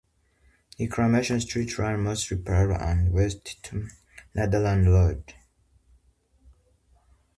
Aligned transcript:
Reclamation 0.79 1.39
Street 1.41 1.77
runs 1.77 2.03
mostly 2.03 2.35
parallel 2.37 2.81
and 2.81 3.11
west 3.13 3.61
to 3.61 3.87
Nathan 4.33 4.89
Road. 4.89 5.35